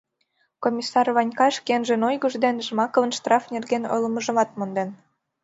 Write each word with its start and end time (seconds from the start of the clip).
Комиссар 0.63 1.07
Ванька 1.15 1.47
шкенжын 1.57 2.01
ойгыж 2.09 2.33
дене 2.43 2.59
Жмаковын 2.67 3.11
штраф 3.17 3.43
нерген 3.53 3.83
ойлымыжымат 3.93 4.49
монден. 4.57 4.89